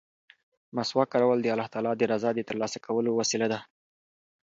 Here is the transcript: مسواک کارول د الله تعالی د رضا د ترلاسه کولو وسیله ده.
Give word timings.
مسواک 0.75 1.07
کارول 1.13 1.39
د 1.41 1.47
الله 1.53 1.67
تعالی 1.73 1.93
د 1.97 2.03
رضا 2.13 2.29
د 2.35 2.39
ترلاسه 2.49 2.77
کولو 2.85 3.11
وسیله 3.19 3.47
ده. 3.53 3.59